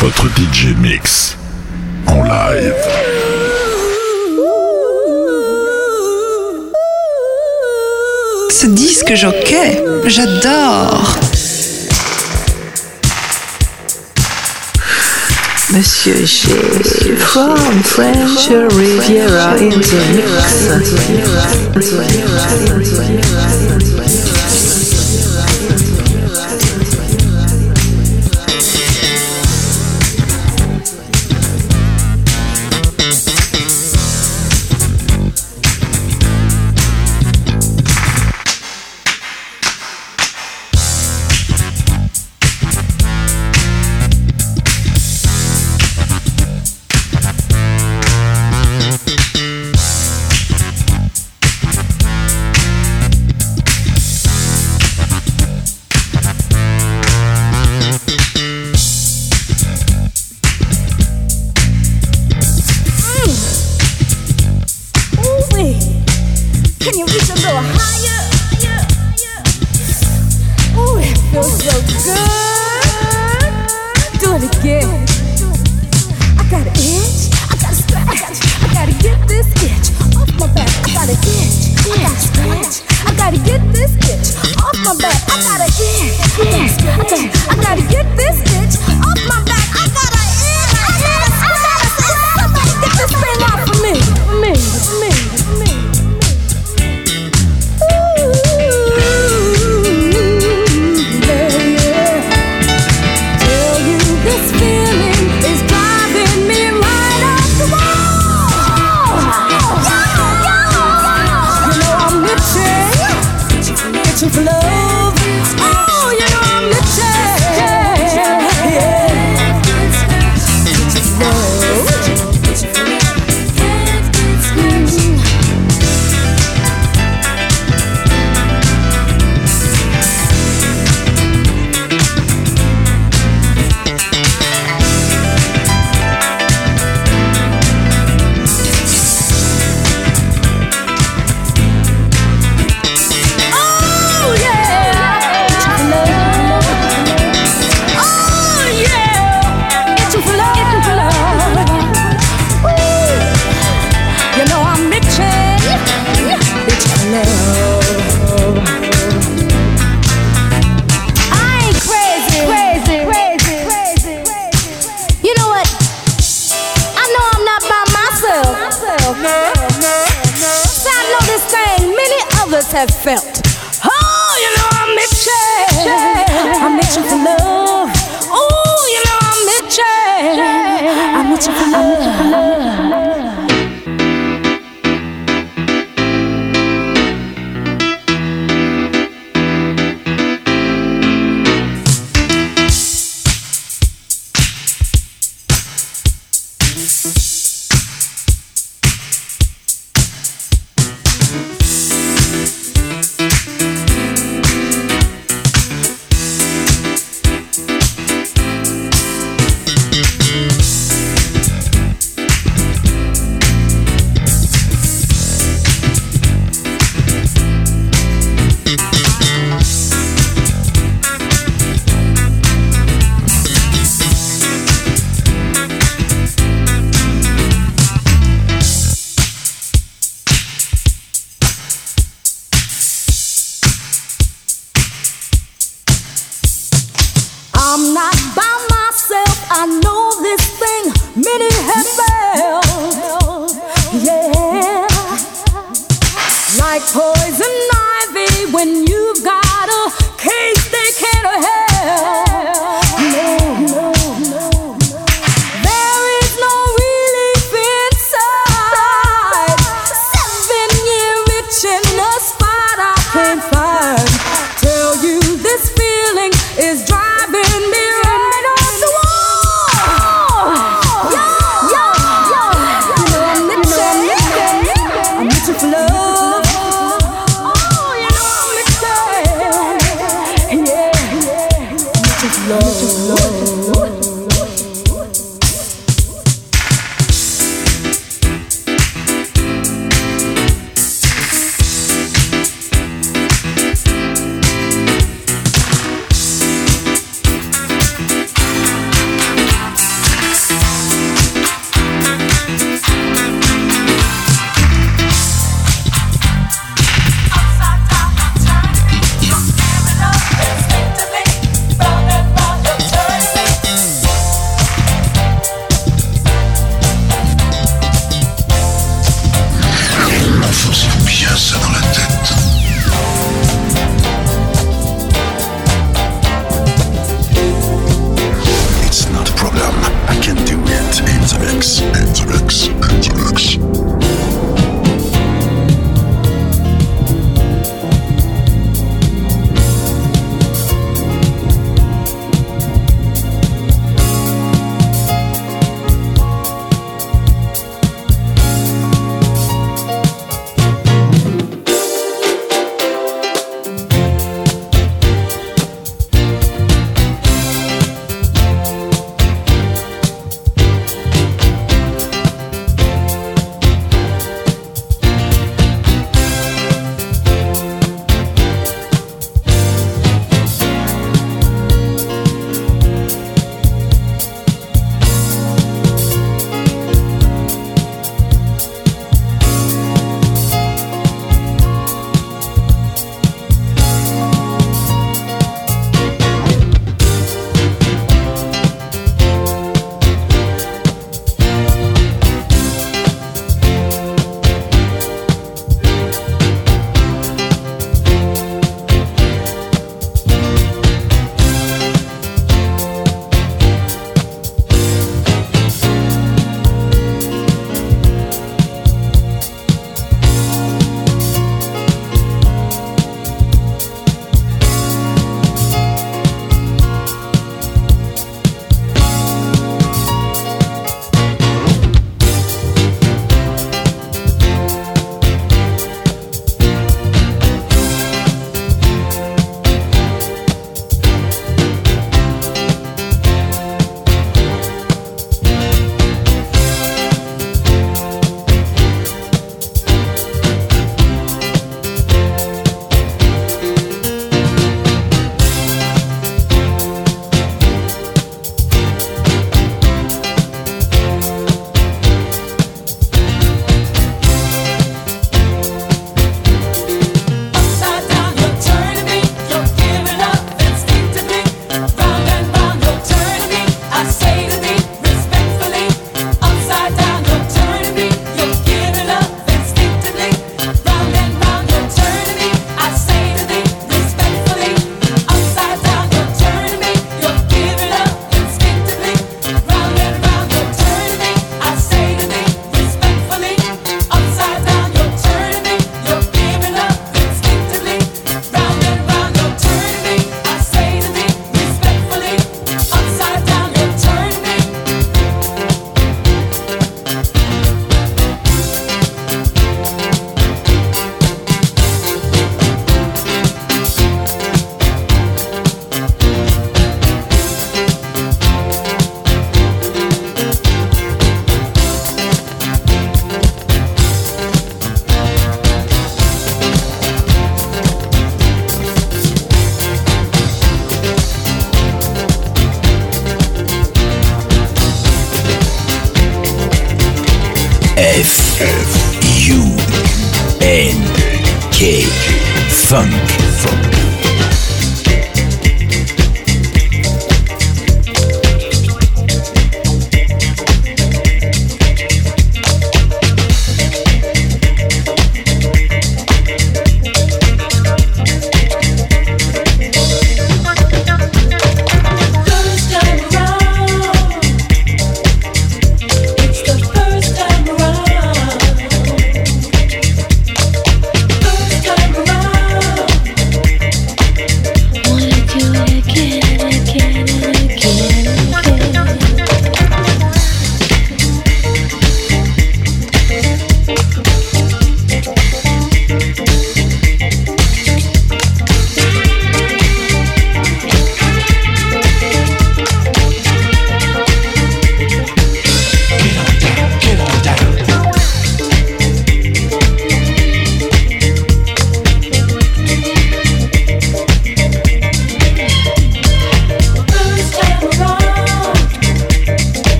[0.00, 1.36] votre DJ Mix
[2.06, 2.74] en live.
[8.50, 11.18] Ce disque jockey, j'adore.
[15.72, 16.48] Monsieur G
[17.18, 19.54] from French Riviera.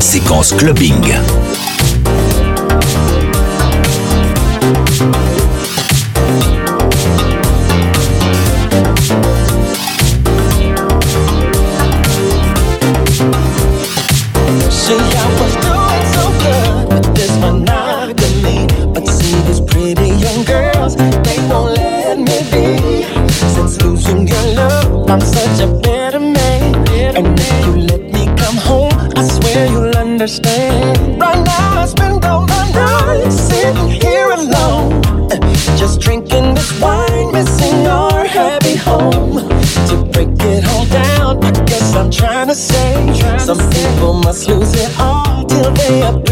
[0.00, 1.14] Séquence clubbing.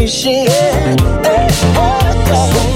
[0.07, 2.70] She Hey,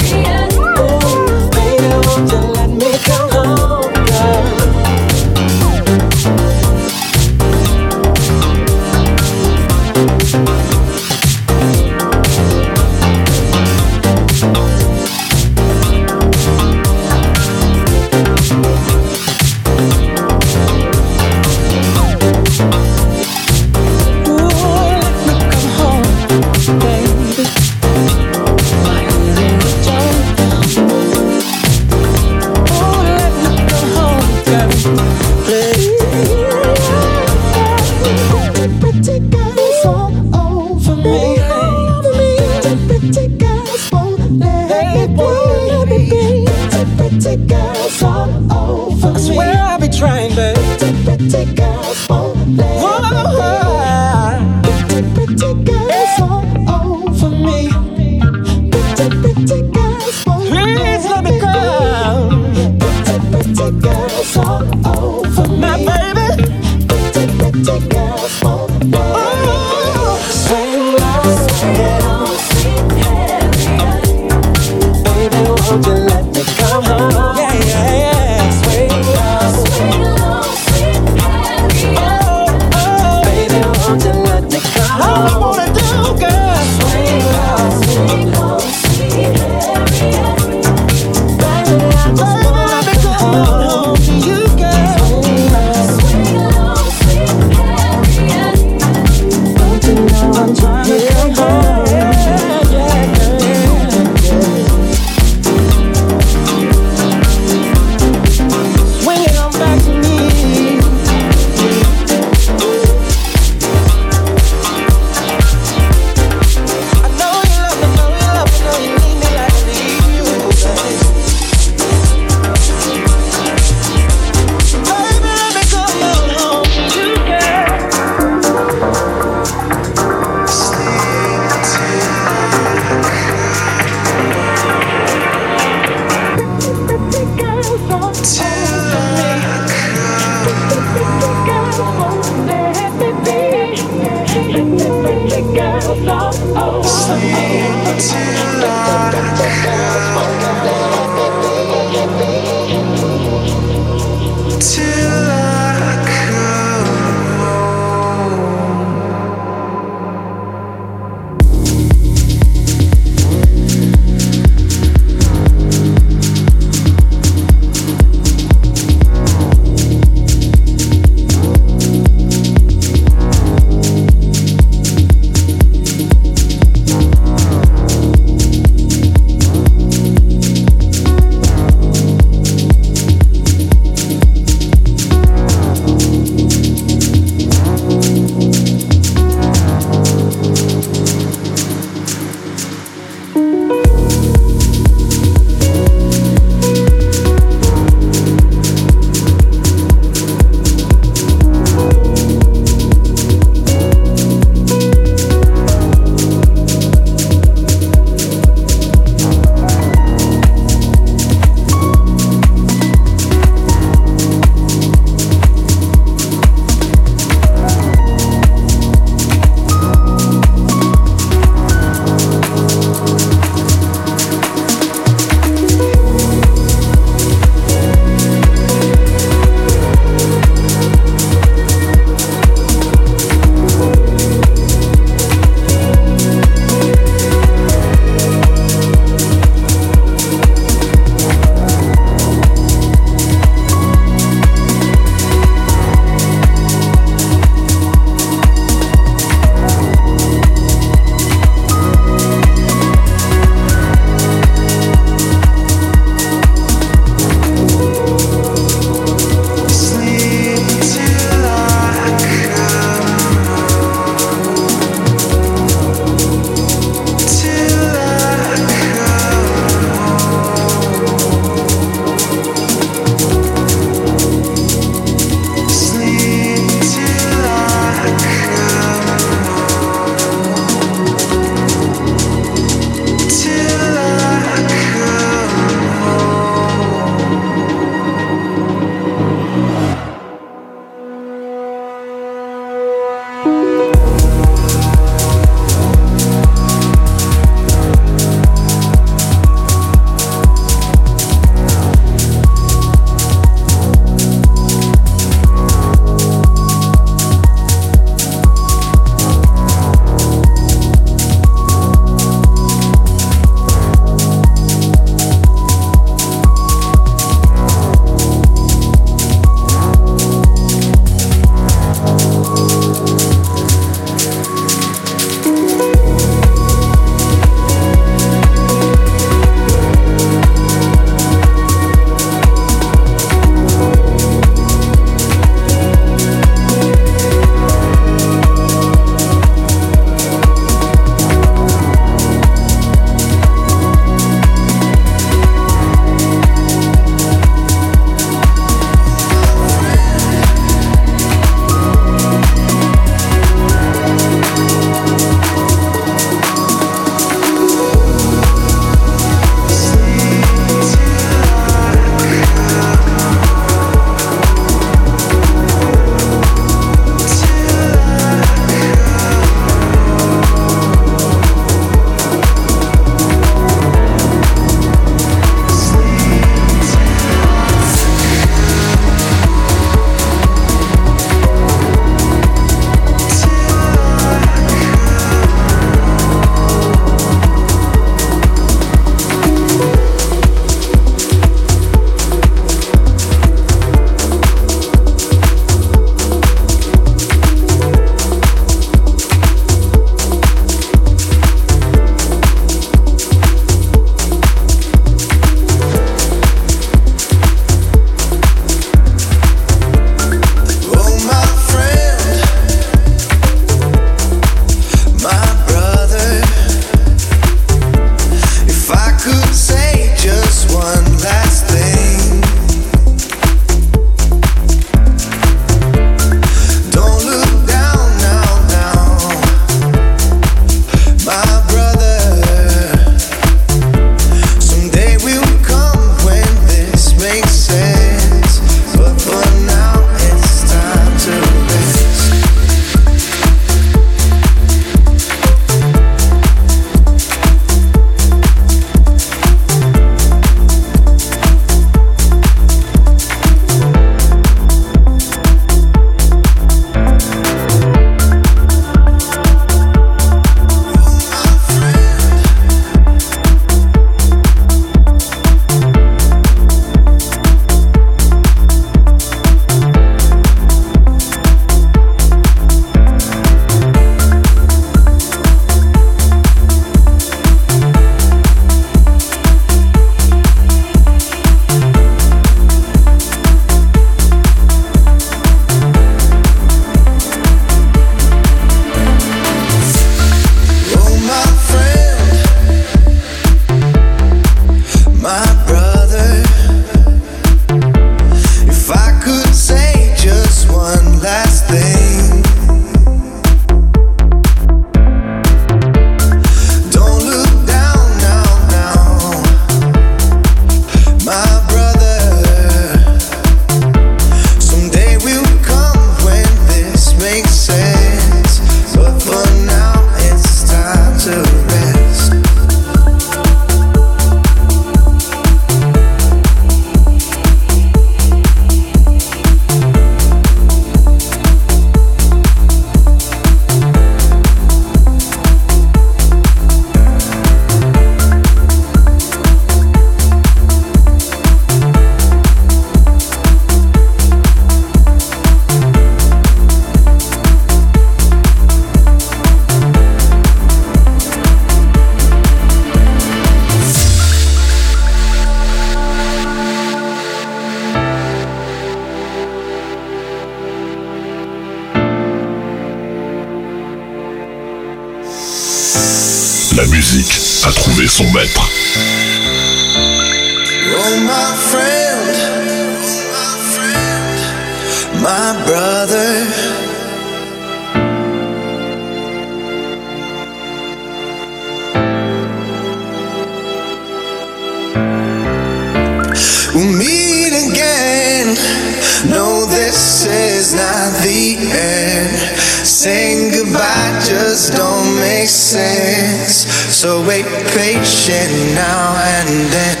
[589.29, 592.37] No, this is not the end.
[592.85, 596.65] Saying goodbye just don't make sense.
[596.95, 600.00] So wait patient now and then.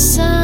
[0.00, 0.39] sun.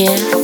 [0.00, 0.39] Yeah.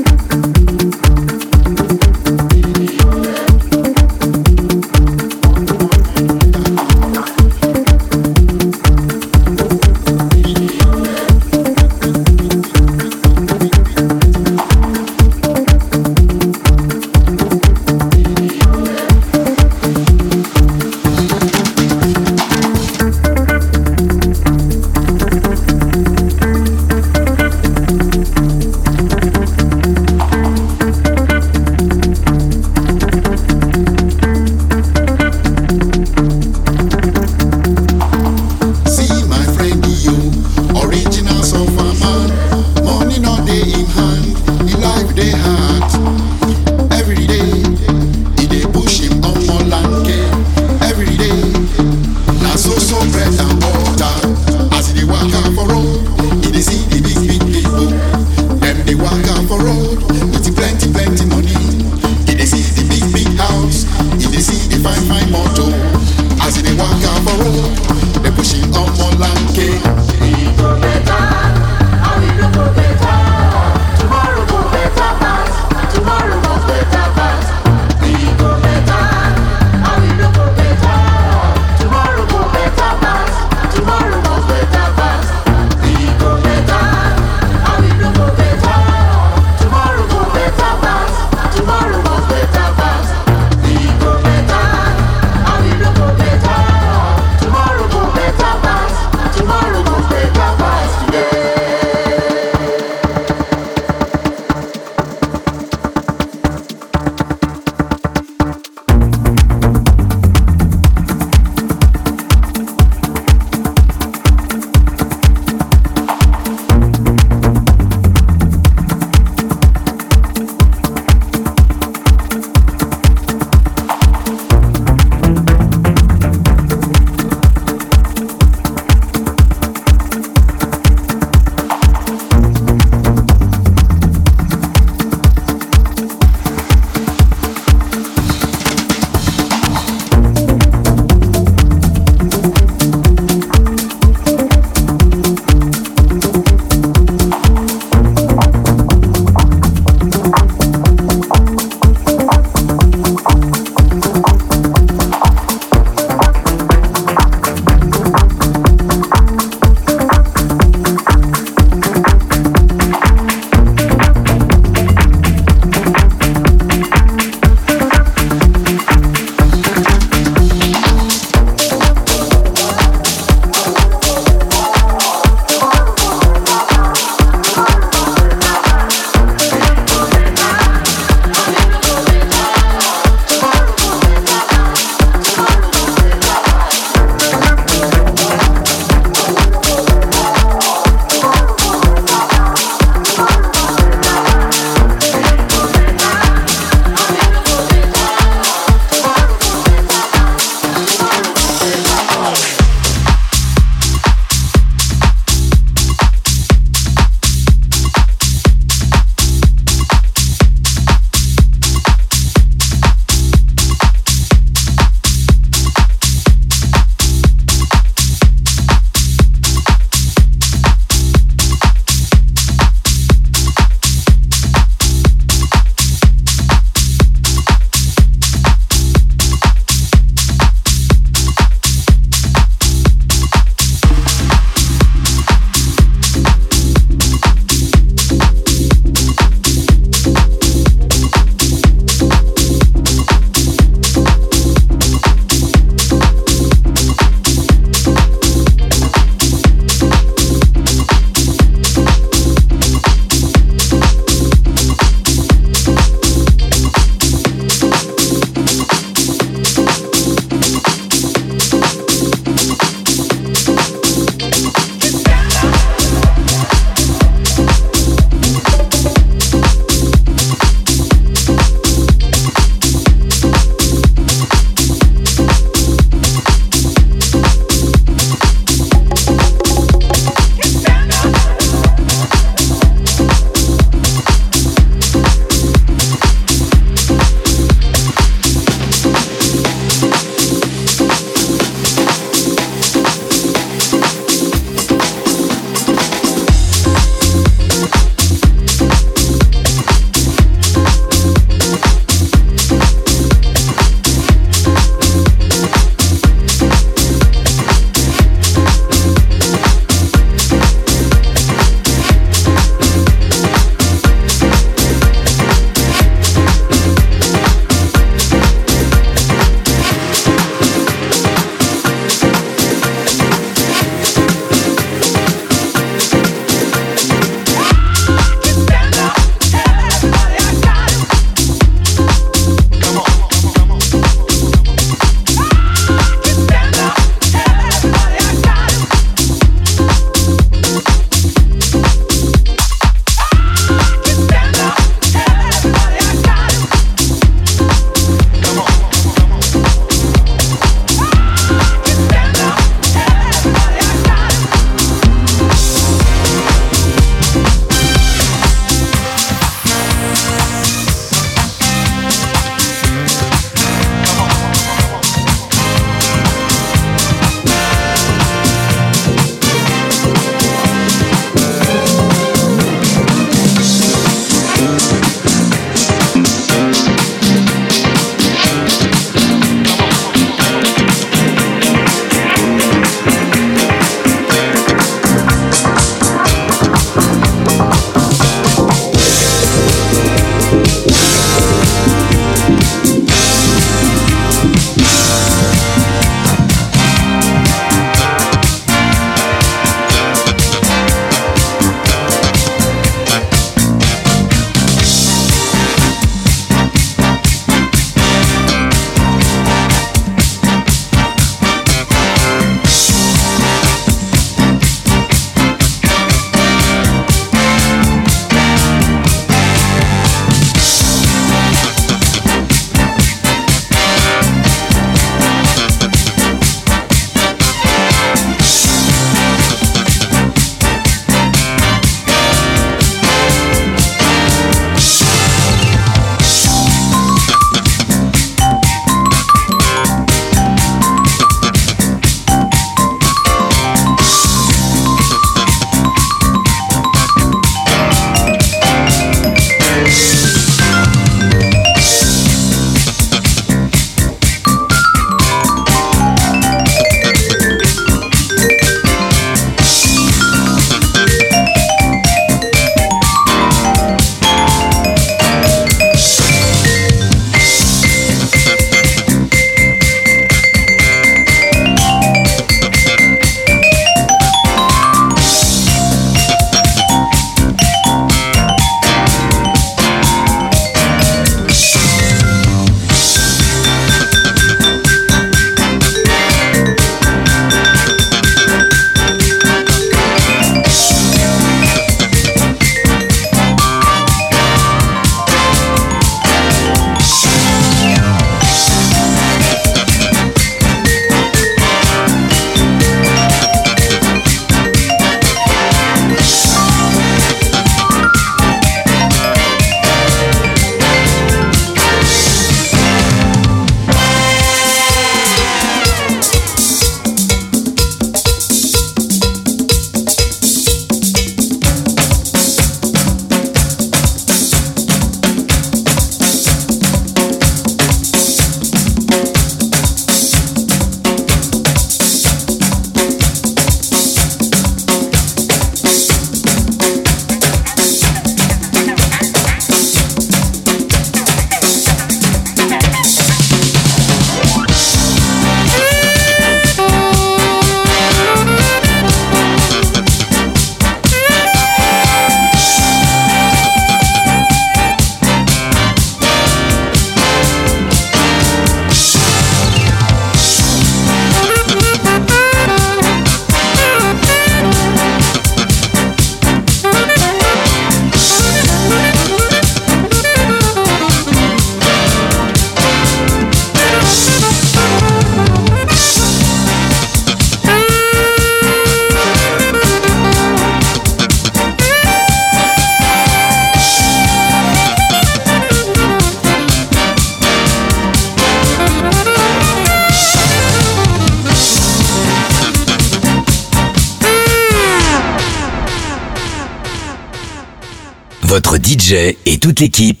[599.61, 600.00] Votre